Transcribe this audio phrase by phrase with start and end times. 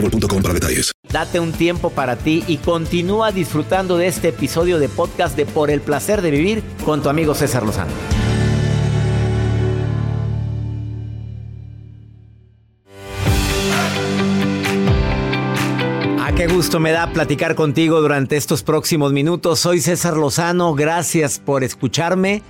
[0.00, 0.92] boostmobile.com para detalles.
[1.10, 5.70] Date un tiempo para ti y continúa disfrutando de este episodio de podcast de Por
[5.70, 7.92] el placer de vivir con tu amigo César Lozano.
[16.18, 19.60] Ah, qué gusto me da platicar contigo durante estos próximos minutos.
[19.60, 22.42] Soy César Lozano, gracias por escucharme.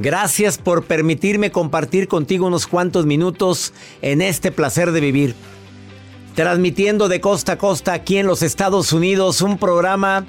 [0.00, 5.34] Gracias por permitirme compartir contigo unos cuantos minutos en este placer de vivir.
[6.34, 10.26] Transmitiendo de costa a costa aquí en los Estados Unidos un programa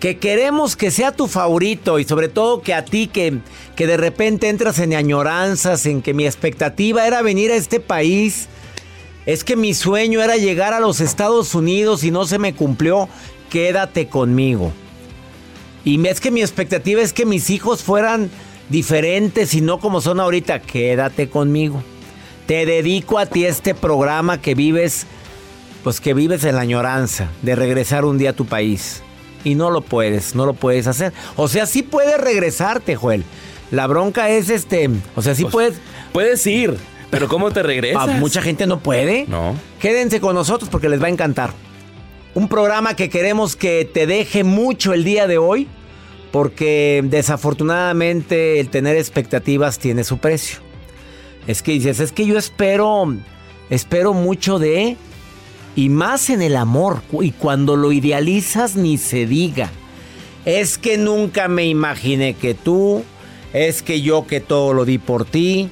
[0.00, 3.38] que queremos que sea tu favorito y sobre todo que a ti que,
[3.76, 8.48] que de repente entras en añoranzas, en que mi expectativa era venir a este país,
[9.26, 13.10] es que mi sueño era llegar a los Estados Unidos y no se me cumplió,
[13.50, 14.72] quédate conmigo.
[15.84, 18.30] Y es que mi expectativa es que mis hijos fueran
[18.70, 21.82] diferentes y no como son ahorita, quédate conmigo.
[22.50, 25.06] Te dedico a ti este programa que vives,
[25.84, 29.04] pues que vives en la añoranza de regresar un día a tu país.
[29.44, 31.12] Y no lo puedes, no lo puedes hacer.
[31.36, 33.22] O sea, sí puedes regresarte, Joel.
[33.70, 35.74] La bronca es este, o sea, sí Pues, puedes...
[36.12, 36.76] Puedes ir,
[37.08, 38.08] pero ¿cómo te regresas?
[38.08, 39.26] Ah, mucha gente no puede.
[39.28, 39.54] No.
[39.78, 41.52] Quédense con nosotros porque les va a encantar.
[42.34, 45.68] Un programa que queremos que te deje mucho el día de hoy,
[46.32, 50.68] porque desafortunadamente el tener expectativas tiene su precio.
[51.46, 53.14] Es que dices, es que yo espero,
[53.70, 54.96] espero mucho de,
[55.76, 59.70] y más en el amor, y cuando lo idealizas ni se diga.
[60.44, 63.04] Es que nunca me imaginé que tú,
[63.52, 65.68] es que yo que todo lo di por ti,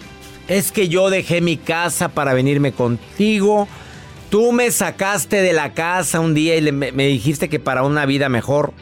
[0.46, 3.68] es que yo dejé mi casa para venirme contigo.
[4.30, 8.28] Tú me sacaste de la casa un día y me dijiste que para una vida
[8.28, 8.72] mejor.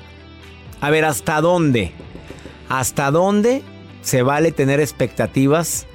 [0.80, 1.92] A ver, ¿hasta dónde?
[2.69, 3.62] ¿Hasta dónde
[4.02, 5.86] se vale tener expectativas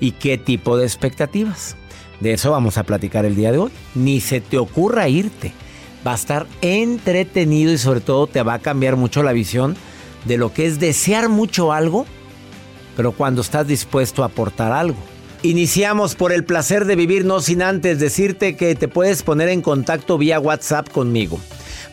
[0.00, 1.76] y qué tipo de expectativas?
[2.20, 3.70] De eso vamos a platicar el día de hoy.
[3.94, 5.52] Ni se te ocurra irte.
[6.06, 9.76] Va a estar entretenido y sobre todo te va a cambiar mucho la visión
[10.24, 12.06] de lo que es desear mucho algo,
[12.96, 14.98] pero cuando estás dispuesto a aportar algo.
[15.42, 19.62] Iniciamos por el placer de vivir, no sin antes decirte que te puedes poner en
[19.62, 21.40] contacto vía WhatsApp conmigo.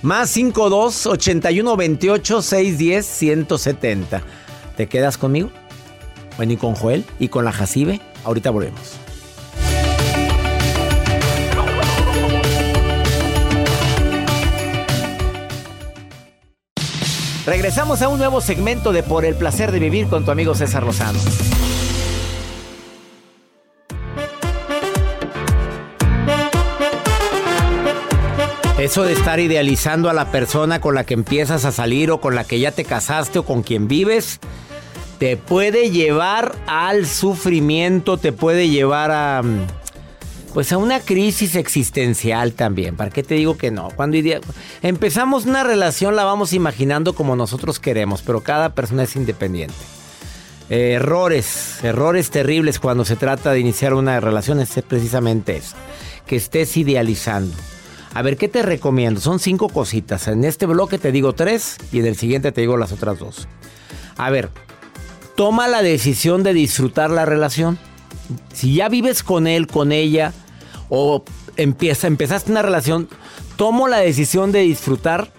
[0.01, 4.22] Más 52 81 28 610 170.
[4.75, 5.50] ¿Te quedas conmigo?
[6.38, 8.00] Bueno, y con Joel y con la Jacibe.
[8.24, 8.98] Ahorita volvemos.
[17.47, 20.84] Regresamos a un nuevo segmento de Por el placer de vivir con tu amigo César
[20.84, 21.18] Lozano.
[28.78, 32.36] Eso de estar idealizando a la persona con la que empiezas a salir o con
[32.36, 34.40] la que ya te casaste o con quien vives,
[35.19, 39.67] te puede llevar al sufrimiento, te puede llevar a mm,
[40.53, 42.95] pues a una crisis existencial también.
[42.95, 43.89] ¿Para qué te digo que no?
[43.95, 44.17] Cuando
[44.81, 49.75] empezamos una relación la vamos imaginando como nosotros queremos, pero cada persona es independiente.
[50.69, 55.75] Errores, errores terribles cuando se trata de iniciar una relación es precisamente eso,
[56.25, 57.55] que estés idealizando.
[58.13, 59.22] A ver, ¿qué te recomiendo?
[59.22, 60.28] Son cinco cositas.
[60.28, 63.47] En este bloque te digo tres y en el siguiente te digo las otras dos.
[64.17, 64.49] A ver,
[65.37, 67.78] toma la decisión de disfrutar la relación.
[68.53, 70.34] Si ya vives con él, con ella,
[70.89, 71.23] o
[71.57, 73.07] empieza, empezaste una relación,
[73.55, 75.31] tomo la decisión de disfrutar,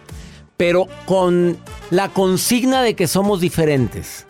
[0.56, 1.58] pero con
[1.90, 4.24] la consigna de que somos diferentes.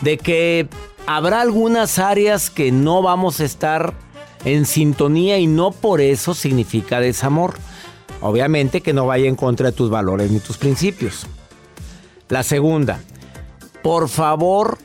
[0.00, 0.68] De que
[1.06, 3.94] habrá algunas áreas que no vamos a estar
[4.44, 7.54] en sintonía y no por eso significa desamor.
[8.20, 11.28] Obviamente que no vaya en contra de tus valores ni tus principios.
[12.28, 13.00] La segunda,
[13.82, 14.78] por favor,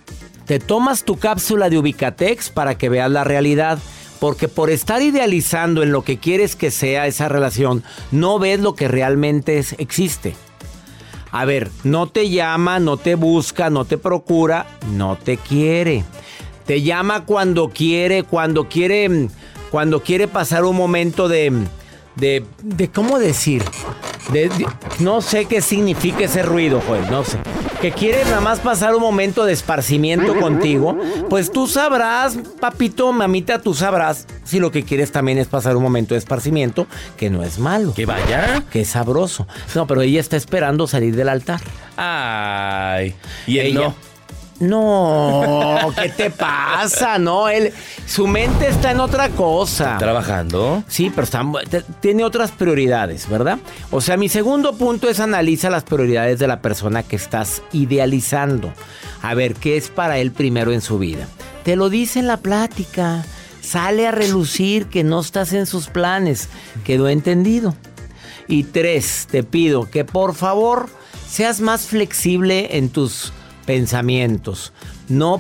[0.46, 3.80] te tomas tu cápsula de Ubicatex para que veas la realidad.
[4.20, 8.74] Porque por estar idealizando en lo que quieres que sea esa relación, no ves lo
[8.74, 10.36] que realmente es- existe.
[11.32, 16.04] A ver, no te llama, no te busca, no te procura, no te quiere.
[16.66, 19.28] Te llama cuando quiere, cuando quiere,
[19.70, 21.54] cuando quiere pasar un momento de,
[22.16, 23.64] de, de ¿cómo decir?
[24.34, 24.66] De- de-
[24.98, 27.38] no sé qué significa ese ruido, Joel, no sé.
[27.82, 30.98] Que quiere nada más pasar un momento de esparcimiento contigo,
[31.30, 35.84] pues tú sabrás, papito, mamita, tú sabrás si lo que quieres también es pasar un
[35.84, 36.88] momento de esparcimiento,
[37.18, 37.94] que no es malo.
[37.94, 38.64] Que vaya.
[38.72, 39.48] Qué sabroso.
[39.76, 41.62] No, pero ella está esperando salir del altar.
[41.98, 43.14] Ay.
[43.46, 44.07] Y él Ella- no.
[44.60, 47.18] No, ¿qué te pasa?
[47.20, 47.72] No, él,
[48.06, 49.98] su mente está en otra cosa.
[49.98, 50.84] Trabajando.
[50.88, 51.44] Sí, pero está-
[52.02, 53.60] tiene otras prioridades, ¿verdad?
[53.92, 58.72] O sea, mi segundo punto es analiza las prioridades de la persona que estás idealizando.
[59.22, 61.28] A ver, ¿qué es para él primero en su vida?
[61.64, 63.26] Te lo dice en la plática.
[63.62, 66.48] Sale a relucir que no estás en sus planes.
[66.86, 67.76] Quedó entendido.
[68.48, 70.88] Y tres, te pido que por favor
[71.30, 73.34] seas más flexible en tus
[73.68, 74.74] pensamientos.
[75.10, 75.40] No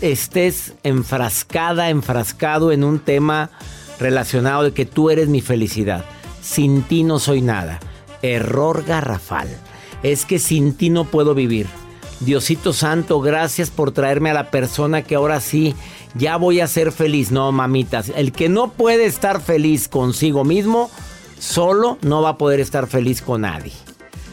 [0.00, 3.50] estés enfrascada, enfrascado en un tema
[3.98, 6.04] relacionado de que tú eres mi felicidad.
[6.40, 7.80] Sin ti no soy nada.
[8.20, 9.48] Error garrafal.
[10.04, 11.66] Es que sin ti no puedo vivir.
[12.20, 15.74] Diosito Santo, gracias por traerme a la persona que ahora sí
[16.14, 17.32] ya voy a ser feliz.
[17.32, 20.90] No, mamitas, el que no puede estar feliz consigo mismo,
[21.38, 23.72] solo no va a poder estar feliz con nadie.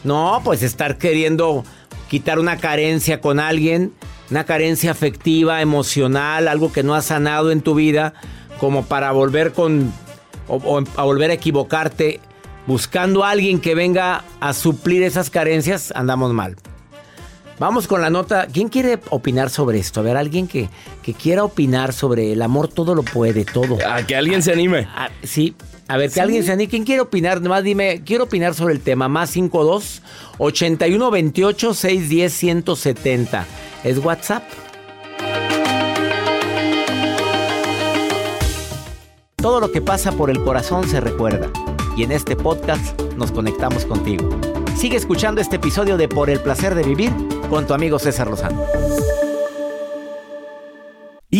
[0.03, 1.63] No, pues estar queriendo
[2.09, 3.93] quitar una carencia con alguien,
[4.29, 8.13] una carencia afectiva, emocional, algo que no has sanado en tu vida,
[8.59, 9.93] como para volver con
[10.47, 12.19] o, o a volver a equivocarte
[12.67, 16.55] buscando a alguien que venga a suplir esas carencias, andamos mal.
[17.59, 18.47] Vamos con la nota.
[18.47, 19.99] ¿Quién quiere opinar sobre esto?
[19.99, 20.69] A ver, alguien que,
[21.03, 23.77] que quiera opinar sobre el amor, todo lo puede, todo.
[23.85, 24.87] A que alguien se anime.
[24.95, 25.55] Ah, sí.
[25.89, 26.69] A ver, que alguien se anime.
[26.69, 27.41] ¿Quién quiere opinar?
[27.41, 29.09] Nomás dime, quiero opinar sobre el tema.
[29.09, 30.03] Más 52
[30.37, 33.47] 81 28 610 170.
[33.83, 34.43] Es WhatsApp.
[39.37, 41.49] Todo lo que pasa por el corazón se recuerda.
[41.97, 44.29] Y en este podcast nos conectamos contigo.
[44.77, 47.11] Sigue escuchando este episodio de Por el placer de vivir
[47.49, 48.63] con tu amigo César Lozano.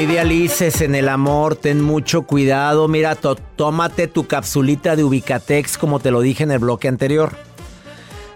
[0.00, 2.88] Idealices en el amor, ten mucho cuidado.
[2.88, 7.32] Mira, tómate tu capsulita de Ubicatex como te lo dije en el bloque anterior.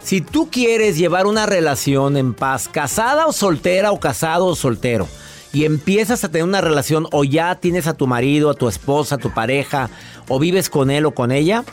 [0.02, 5.08] Si tú quieres llevar una relación en paz, casada o soltera o casado o soltero,
[5.52, 9.14] y empiezas a tener una relación o ya tienes a tu marido, a tu esposa,
[9.14, 9.88] a tu pareja,
[10.28, 11.64] o vives con él o con ella,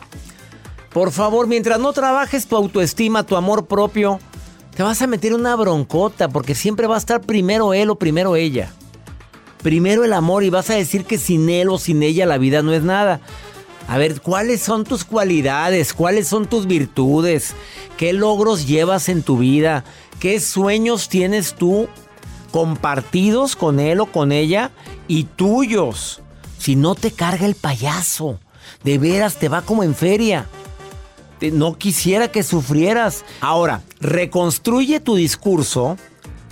[0.93, 4.19] por favor, mientras no trabajes tu autoestima, tu amor propio,
[4.75, 8.35] te vas a meter una broncota porque siempre va a estar primero él o primero
[8.35, 8.71] ella.
[9.61, 12.61] Primero el amor y vas a decir que sin él o sin ella la vida
[12.61, 13.21] no es nada.
[13.87, 15.93] A ver, ¿cuáles son tus cualidades?
[15.93, 17.53] ¿Cuáles son tus virtudes?
[17.97, 19.83] ¿Qué logros llevas en tu vida?
[20.19, 21.87] ¿Qué sueños tienes tú
[22.51, 24.71] compartidos con él o con ella
[25.07, 26.21] y tuyos?
[26.57, 28.39] Si no te carga el payaso,
[28.83, 30.47] de veras te va como en feria.
[31.41, 33.25] No quisiera que sufrieras.
[33.41, 35.97] Ahora, reconstruye tu discurso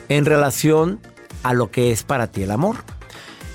[0.09, 0.99] en relación
[1.43, 2.77] a lo que es para ti el amor.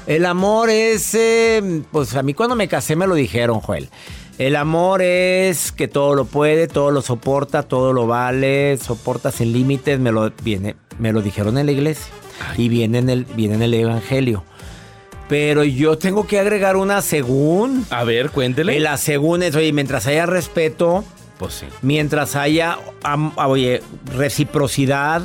[0.06, 3.88] El amor es, eh, pues a mí cuando me casé me lo dijeron, Joel.
[4.36, 9.52] El amor es que todo lo puede, todo lo soporta, todo lo vale, soporta sin
[9.52, 12.12] límites, me lo, viene, me lo dijeron en la iglesia
[12.56, 14.42] y viene en, el, viene en el evangelio.
[15.28, 17.86] Pero yo tengo que agregar una según.
[17.90, 18.78] A ver, cuéntele.
[18.80, 21.04] La según es, oye, mientras haya respeto,
[21.38, 21.66] Pues sí.
[21.80, 23.82] mientras haya am- oye,
[24.16, 25.22] reciprocidad,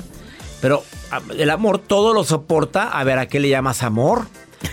[0.62, 2.88] pero a- el amor todo lo soporta.
[2.90, 4.28] A ver, ¿a qué le llamas amor?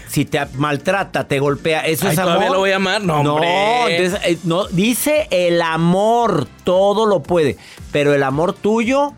[0.08, 2.34] Si te maltrata, te golpea, eso Ay, es amor.
[2.34, 3.02] ¿todavía lo voy a amar?
[3.02, 3.48] No, hombre.
[3.48, 7.56] No, entonces, eh, no, dice el amor, todo lo puede,
[7.92, 9.14] pero el amor tuyo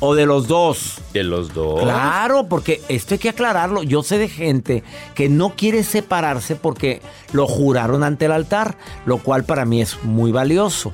[0.00, 0.98] o de los dos.
[1.12, 1.82] De los dos.
[1.82, 3.82] Claro, porque esto hay que aclararlo.
[3.82, 4.82] Yo sé de gente
[5.14, 10.02] que no quiere separarse porque lo juraron ante el altar, lo cual para mí es
[10.02, 10.92] muy valioso.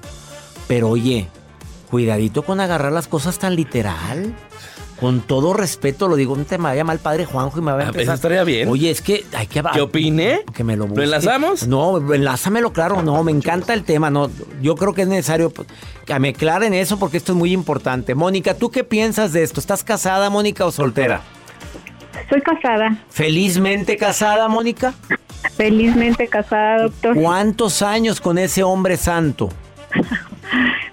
[0.67, 1.29] Pero oye,
[1.91, 4.35] cuidadito con agarrar las cosas tan literal.
[5.01, 7.79] Con todo respeto lo digo, no te me vaya mal padre Juanjo y me va
[7.79, 8.03] a Ah, empezar.
[8.03, 8.69] eso estaría bien.
[8.69, 10.41] Oye, es que hay que ¿Qué opine?
[10.55, 11.05] que me lo ¿Lo busque.
[11.05, 11.67] enlazamos?
[11.69, 13.03] No, enlázamelo, claro.
[13.03, 14.09] No, me encanta el tema.
[14.11, 14.31] No,
[14.63, 15.69] yo creo que es necesario pues,
[16.07, 18.15] que me aclaren eso porque esto es muy importante.
[18.15, 19.61] Mónica, ¿tú qué piensas de esto?
[19.61, 21.21] ¿Estás casada, Mónica, o soltera?
[22.31, 24.95] Soy casada, Felizmente casada, Mónica.
[25.57, 27.15] felizmente casada, doctor.
[27.15, 29.51] ¿Cuántos años con ese hombre santo?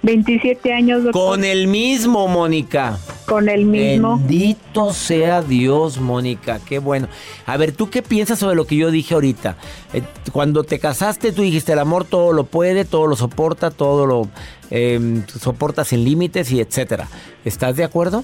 [0.02, 1.22] 27 años, doctor.
[1.22, 2.98] Con el mismo, Mónica.
[3.26, 4.18] Con el mismo.
[4.18, 7.08] Bendito sea Dios, Mónica, qué bueno.
[7.46, 9.56] A ver, ¿tú qué piensas sobre lo que yo dije ahorita?
[9.94, 14.06] Eh, cuando te casaste, tú dijiste, el amor todo lo puede, todo lo soporta, todo
[14.06, 14.28] lo
[14.72, 17.08] eh, soporta sin límites y etcétera.
[17.46, 18.24] ¿Estás de acuerdo?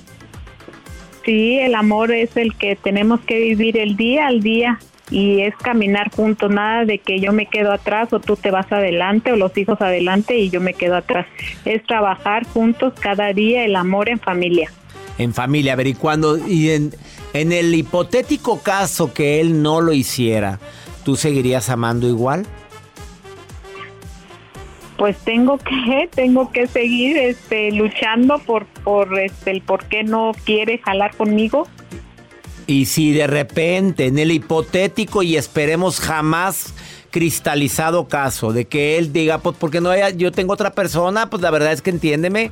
[1.24, 4.80] Sí, el amor es el que tenemos que vivir el día al día
[5.12, 8.72] y es caminar juntos, nada de que yo me quedo atrás o tú te vas
[8.72, 11.26] adelante o los hijos adelante y yo me quedo atrás.
[11.66, 14.72] Es trabajar juntos cada día el amor en familia.
[15.18, 16.94] En familia, a ver, y cuando, y en,
[17.34, 20.60] en el hipotético caso que él no lo hiciera,
[21.04, 22.46] ¿tú seguirías amando igual?
[24.98, 30.34] Pues tengo que tengo que seguir este luchando por por este el por qué no
[30.46, 31.68] quiere jalar conmigo.
[32.70, 36.76] Y si de repente, en el hipotético y esperemos jamás
[37.10, 41.42] cristalizado caso de que él diga, pues porque no haya, yo tengo otra persona, pues
[41.42, 42.52] la verdad es que entiéndeme.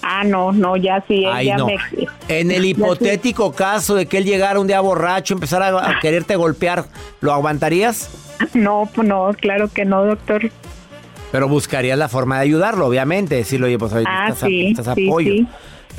[0.00, 1.66] Ah, no, no, ya sí, él Ay, ya no.
[1.66, 1.76] me
[2.28, 2.68] En el sí.
[2.68, 6.84] hipotético caso de que él llegara un día borracho, empezara a, a quererte golpear,
[7.20, 8.08] ¿lo aguantarías?
[8.54, 10.52] No, pues no, claro que no, doctor.
[11.32, 13.34] Pero buscarías la forma de ayudarlo, obviamente.
[13.34, 15.32] Decirle, oye, pues oye, Ah, necesitas, sí, necesitas sí, apoyo.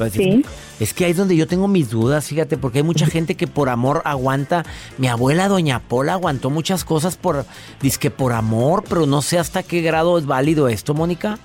[0.10, 0.46] Sí.
[0.80, 3.48] Es que ahí es donde yo tengo mis dudas, fíjate, porque hay mucha gente que
[3.48, 4.64] por amor aguanta.
[4.98, 7.46] Mi abuela, doña Pola, aguantó muchas cosas por,
[7.82, 11.38] dizque por amor, pero no sé hasta qué grado es válido esto, Mónica.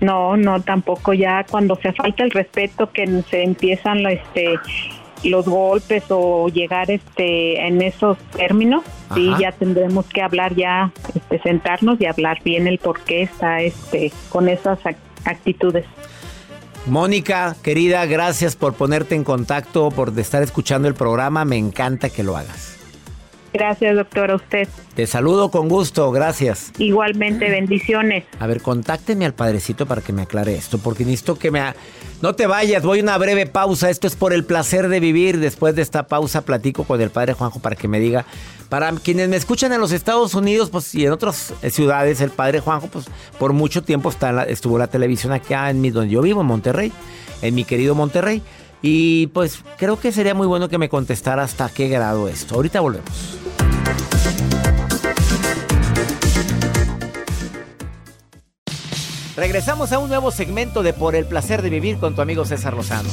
[0.00, 4.54] No, no, tampoco ya cuando se falta el respeto que se empiezan este
[5.24, 11.40] los golpes o llegar este en esos términos, sí, ya tendremos que hablar ya, este,
[11.42, 15.86] sentarnos y hablar bien el por qué está este con esas ac- actitudes.
[16.88, 21.44] Mónica, querida, gracias por ponerte en contacto, por estar escuchando el programa.
[21.44, 22.77] Me encanta que lo hagas.
[23.52, 24.68] Gracias, doctor, a usted.
[24.94, 26.70] Te saludo con gusto, gracias.
[26.78, 28.24] Igualmente, bendiciones.
[28.38, 31.60] A ver, contáctenme al padrecito para que me aclare esto, porque necesito que me...
[31.60, 31.74] ha-
[32.20, 33.90] No te vayas, voy a una breve pausa.
[33.90, 35.38] Esto es por el placer de vivir.
[35.38, 38.24] Después de esta pausa platico con el padre Juanjo para que me diga...
[38.68, 42.28] Para quienes me escuchan en los Estados Unidos pues, y en otras eh, ciudades, el
[42.28, 43.06] padre Juanjo pues,
[43.38, 46.20] por mucho tiempo está en la- estuvo en la televisión acá en mi, donde yo
[46.20, 46.92] vivo, en Monterrey,
[47.40, 48.42] en mi querido Monterrey.
[48.82, 52.54] Y pues creo que sería muy bueno que me contestara hasta qué grado esto.
[52.54, 53.38] Ahorita volvemos.
[59.36, 62.74] Regresamos a un nuevo segmento de Por el placer de vivir con tu amigo César
[62.74, 63.08] Lozano.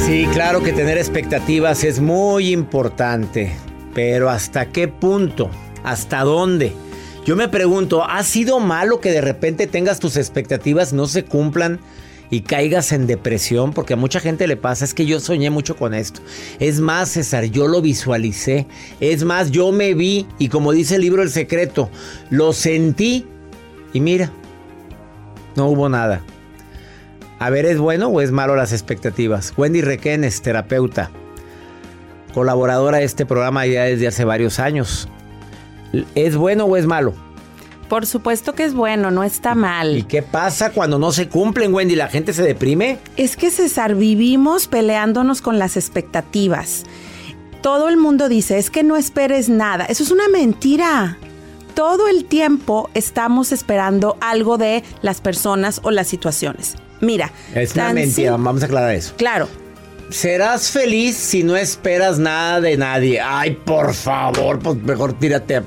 [0.00, 3.56] Sí, claro que tener expectativas es muy importante,
[3.94, 5.50] pero ¿hasta qué punto?
[5.82, 6.74] ¿Hasta dónde?
[7.24, 11.78] Yo me pregunto, ¿ha sido malo que de repente tengas tus expectativas no se cumplan
[12.30, 13.74] y caigas en depresión?
[13.74, 16.22] Porque a mucha gente le pasa, es que yo soñé mucho con esto.
[16.60, 18.66] Es más, César, yo lo visualicé.
[19.00, 21.90] Es más, yo me vi y como dice el libro El Secreto,
[22.30, 23.26] lo sentí
[23.92, 24.32] y mira,
[25.56, 26.22] no hubo nada.
[27.38, 29.52] A ver, ¿es bueno o es malo las expectativas?
[29.58, 31.10] Wendy Requenes, terapeuta,
[32.32, 35.06] colaboradora de este programa ya desde hace varios años.
[36.14, 37.14] ¿Es bueno o es malo?
[37.88, 39.96] Por supuesto que es bueno, no está mal.
[39.98, 41.96] ¿Y qué pasa cuando no se cumplen, Wendy?
[41.96, 42.98] ¿La gente se deprime?
[43.16, 46.84] Es que César, vivimos peleándonos con las expectativas.
[47.62, 49.84] Todo el mundo dice, es que no esperes nada.
[49.86, 51.18] Eso es una mentira.
[51.74, 56.76] Todo el tiempo estamos esperando algo de las personas o las situaciones.
[57.00, 57.32] Mira.
[57.54, 59.14] Es una mentira, vamos a aclarar eso.
[59.16, 59.48] Claro.
[60.10, 63.20] serás feliz si no esperas nada de nadie.
[63.20, 65.56] Ay, por favor, pues mejor tírate.
[65.56, 65.64] a-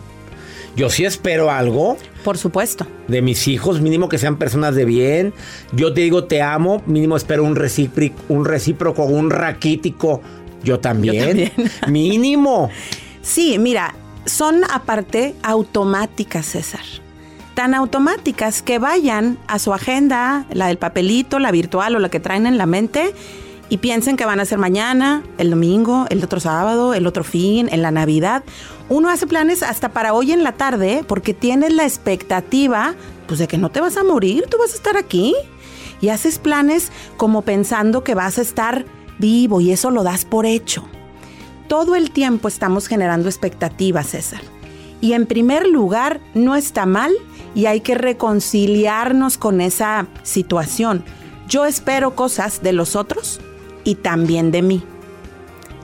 [0.76, 2.88] Yo sí espero algo Por supuesto.
[3.08, 5.34] de mis hijos, mínimo que sean personas de bien.
[5.72, 10.22] Yo te digo te amo, mínimo espero un recíproco, un recíproco, un raquítico.
[10.64, 11.52] Yo también.
[11.90, 12.70] Mínimo.
[13.22, 16.80] Sí, mira, son aparte automáticas, César.
[17.54, 22.20] Tan automáticas que vayan a su agenda, la del papelito, la virtual o la que
[22.22, 23.14] traen en la mente,
[23.70, 27.70] y piensen que van a ser mañana, el domingo, el otro sábado, el otro fin,
[27.72, 28.44] en la Navidad.
[28.90, 32.96] Uno hace planes hasta para hoy en la tarde porque tienes la expectativa
[33.28, 35.34] pues de que no te vas a morir, tú vas a estar aquí.
[36.02, 38.86] Y haces planes como pensando que vas a estar
[39.20, 40.84] vivo y eso lo das por hecho
[41.74, 44.42] todo el tiempo estamos generando expectativas, César.
[45.02, 47.12] Y en primer lugar, no está mal
[47.56, 51.04] y hay que reconciliarnos con esa situación.
[51.48, 53.42] Yo espero cosas de los otros
[53.84, 54.84] y también de mí.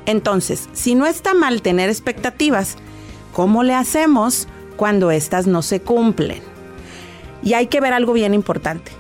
[0.05, 2.77] Entonces, si no está mal tener expectativas,
[3.33, 6.41] ¿cómo le hacemos cuando éstas no se cumplen?
[7.43, 8.91] Y hay que ver algo bien importante.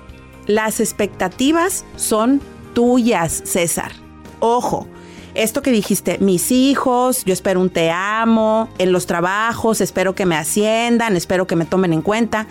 [0.45, 2.41] Las expectativas son
[2.73, 3.91] tuyas, César.
[4.39, 4.87] Ojo,
[5.35, 10.25] esto que dijiste, mis hijos, yo espero un te amo, en los trabajos, espero que
[10.25, 12.47] me asciendan, espero que me tomen en cuenta,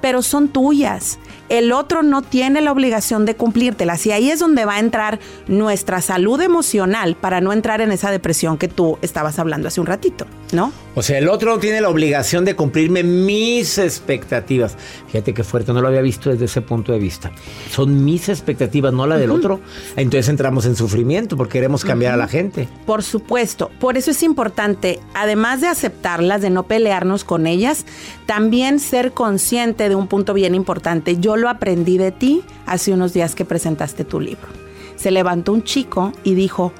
[0.00, 1.18] pero son tuyas.
[1.50, 5.18] El otro no tiene la obligación de cumplírtelas y ahí es donde va a entrar
[5.48, 9.88] nuestra salud emocional para no entrar en esa depresión que tú estabas hablando hace un
[9.88, 10.72] ratito, ¿no?
[10.94, 14.76] O sea, el otro no tiene la obligación de cumplirme mis expectativas.
[15.08, 17.32] Fíjate qué fuerte, no lo había visto desde ese punto de vista.
[17.70, 19.60] Son mis expectativas, no la del otro.
[19.96, 22.68] Entonces entramos en sufrimiento porque queremos cambiar a la gente.
[22.86, 27.86] Por supuesto, por eso es importante, además de aceptarlas, de no pelearnos con ellas,
[28.30, 31.18] también ser consciente de un punto bien importante.
[31.18, 34.46] Yo lo aprendí de ti hace unos días que presentaste tu libro.
[34.94, 36.72] Se levantó un chico y dijo,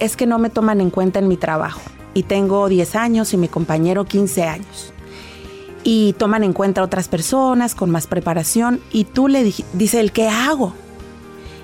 [0.00, 1.80] es que no me toman en cuenta en mi trabajo.
[2.12, 4.92] Y tengo 10 años y mi compañero 15 años.
[5.84, 8.80] Y toman en cuenta otras personas con más preparación.
[8.90, 10.74] Y tú le dijiste, dice el, ¿qué hago?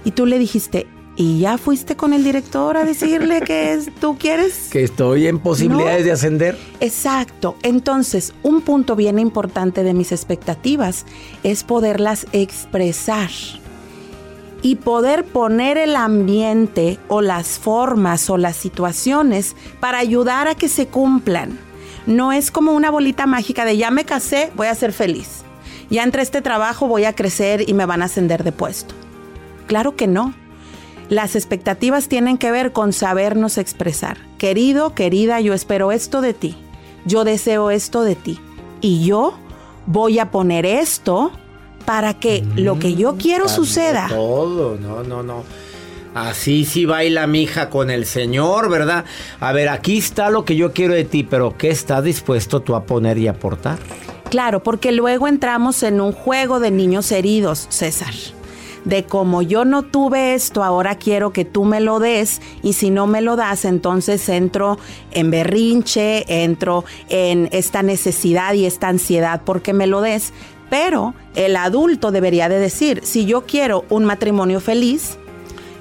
[0.05, 0.87] Y tú le dijiste,
[1.17, 4.69] ¿y ya fuiste con el director a decirle que es- tú quieres?
[4.71, 6.05] Que estoy en posibilidades No.
[6.07, 6.59] de ascender.
[6.81, 7.57] Exacto.
[7.63, 11.07] Entonces, un punto bien importante de mis expectativas
[11.43, 13.31] es poderlas expresar
[14.63, 20.69] y poder poner el ambiente o las formas o las situaciones para ayudar a que
[20.69, 21.59] se cumplan.
[22.07, 25.43] No es como una bolita mágica de ya me casé, voy a ser feliz.
[25.91, 28.95] Ya entre este trabajo voy a crecer y me van a ascender de puesto.
[29.67, 30.35] Claro que no.
[31.09, 34.19] Las expectativas tienen que ver con sabernos expresar.
[34.39, 36.57] Querido, querida, yo espero esto de ti.
[37.05, 38.41] Yo deseo esto de ti.
[38.81, 39.35] Y yo
[39.87, 41.31] voy a poner esto
[41.85, 44.09] para que lo que yo quiero suceda.
[44.09, 45.45] Todo, no, no, no.
[46.15, 49.05] Así sí baila mi hija con el Señor, ¿verdad?
[49.39, 52.75] A ver, aquí está lo que yo quiero de ti, pero ¿qué estás dispuesto tú
[52.75, 53.79] a poner y aportar?
[54.31, 58.15] Claro, porque luego entramos en un juego de niños heridos, César.
[58.87, 62.91] De como yo no tuve esto, ahora quiero que tú me lo des y si
[62.91, 64.79] no me lo das, entonces entro
[65.11, 70.33] en berrinche, entro en esta necesidad y esta ansiedad porque me lo des.
[70.71, 75.19] Pero el adulto debería de decir, si yo quiero un matrimonio feliz,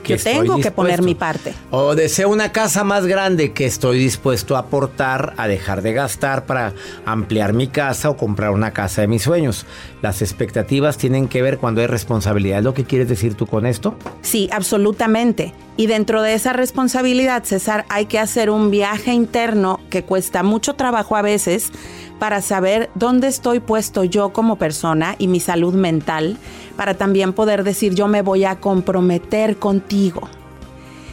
[0.03, 1.55] Que yo tengo que poner mi parte.
[1.71, 6.45] O deseo una casa más grande que estoy dispuesto a aportar, a dejar de gastar
[6.45, 6.73] para
[7.05, 9.65] ampliar mi casa o comprar una casa de mis sueños.
[10.05, 12.59] Las expectativas tienen que ver cuando hay responsabilidad.
[12.59, 13.95] ¿Es lo que quieres decir tú con esto?
[14.21, 15.55] Sí, absolutamente.
[15.77, 20.75] Y dentro de esa responsabilidad, César, hay que hacer un viaje interno que cuesta mucho
[20.75, 21.71] trabajo a veces
[22.19, 26.37] para saber dónde estoy puesto yo como persona y mi salud mental,
[26.77, 30.29] para también poder decir yo me voy a comprometer contigo.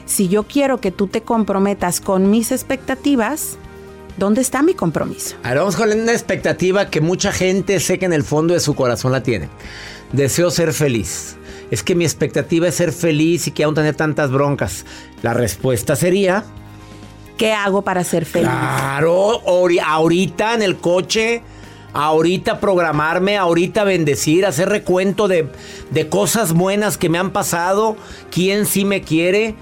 [0.04, 3.56] Si yo quiero que tú te comprometas con mis expectativas,
[4.16, 5.36] ¿dónde está mi compromiso?
[5.42, 8.74] Ahora vamos con una expectativa que mucha gente sé que en el fondo de su
[8.74, 9.48] corazón la tiene.
[10.12, 11.36] Deseo ser feliz.
[11.70, 14.84] Es que mi expectativa es ser feliz y que aún tener tantas broncas.
[15.22, 16.44] La respuesta sería,
[17.38, 18.48] ¿Qué hago para ser feliz?
[18.48, 21.42] claro, ori- ahorita en el coche,
[21.94, 25.48] ahorita programarme, ahorita bendecir, hacer recuento de,
[25.90, 27.96] de cosas buenas que me han pasado,
[28.30, 29.54] quién sí me quiere,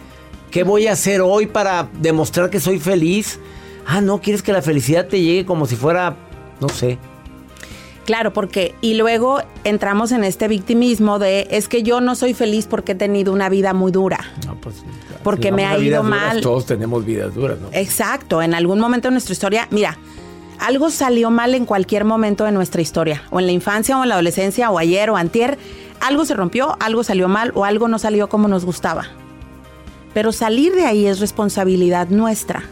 [0.50, 3.38] qué voy a hacer hoy para demostrar que soy feliz.
[3.92, 6.14] Ah, no, quieres que la felicidad te llegue como si fuera,
[6.60, 6.96] no sé.
[8.04, 12.68] Claro, porque y luego entramos en este victimismo de es que yo no soy feliz
[12.68, 14.20] porque he tenido una vida muy dura.
[15.24, 16.40] Porque Si me ha ido duras, mal.
[16.40, 17.68] Todos tenemos vidas duras, ¿no?
[17.72, 19.98] Exacto, en algún momento de nuestra historia, mira,
[20.60, 24.08] algo salió mal en cualquier momento de nuestra historia, o en la infancia o en
[24.08, 25.58] la adolescencia o ayer o antier,
[26.00, 29.08] algo se rompió, algo salió mal o algo no salió como nos gustaba.
[30.14, 32.62] pero salir de ahí es responsabilidad nuestra.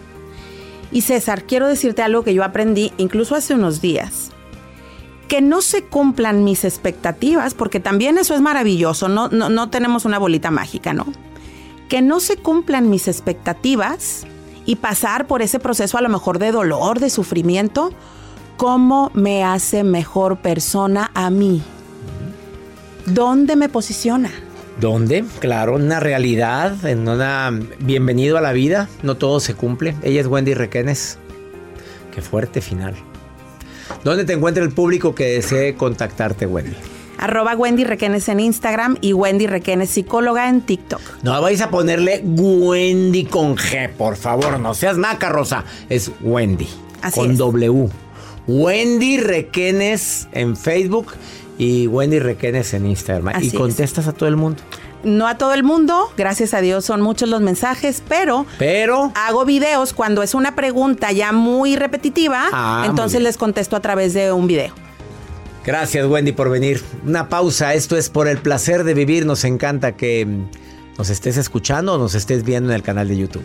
[0.90, 4.30] Y César, quiero decirte algo que yo aprendí incluso hace unos días.
[5.28, 10.06] Que no se cumplan mis expectativas, porque también eso es maravilloso, no, no, no tenemos
[10.06, 11.06] una bolita mágica, ¿no?
[11.88, 14.26] Que no se cumplan mis expectativas
[14.64, 17.92] y pasar por ese proceso a lo mejor de dolor, de sufrimiento,
[18.56, 21.62] ¿cómo me hace mejor persona a mí?
[23.06, 24.30] ¿Dónde me posiciona?
[24.80, 25.24] ¿Dónde?
[25.40, 28.88] Claro, una realidad, en una bienvenido a la vida.
[29.02, 29.96] No todo se cumple.
[30.02, 31.18] Ella es Wendy Requenes.
[32.14, 32.94] Qué fuerte final.
[34.04, 36.76] ¿Dónde te encuentra el público que desee contactarte, Wendy?
[37.18, 41.00] Arroba Wendy Requenes en Instagram y Wendy Requenes psicóloga en TikTok.
[41.24, 45.64] No vais a ponerle Wendy con G, por favor, no seas naca, Rosa.
[45.88, 46.68] Es Wendy.
[47.02, 47.38] Así con es.
[47.38, 47.88] W.
[48.46, 51.14] Wendy Requenes en Facebook
[51.58, 53.28] y Wendy Requenes en Instagram.
[53.28, 53.54] Así y es.
[53.54, 54.62] contestas a todo el mundo.
[55.04, 59.44] No a todo el mundo, gracias a Dios son muchos los mensajes, pero Pero hago
[59.44, 64.32] videos cuando es una pregunta ya muy repetitiva, Ah, entonces les contesto a través de
[64.32, 64.74] un video.
[65.64, 66.82] Gracias Wendy por venir.
[67.06, 69.26] Una pausa, esto es por el placer de vivir.
[69.26, 70.48] Nos encanta que mm,
[70.96, 73.44] nos estés escuchando o nos estés viendo en el canal de YouTube.